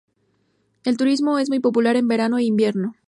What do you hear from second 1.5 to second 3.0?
popular en verano e invierno.